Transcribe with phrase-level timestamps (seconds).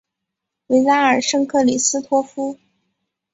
[0.65, 2.57] 维拉尔圣克里斯托夫。